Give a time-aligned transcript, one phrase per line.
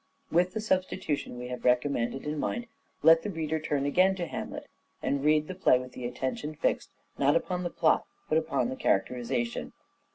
[0.31, 2.65] With the substitution we have recommended in mind,
[3.03, 4.67] let the reader turn again to" Hamlet"
[5.03, 6.89] and read the play with the attention fixed,
[7.19, 9.73] not upon the plot, but upon the characterization.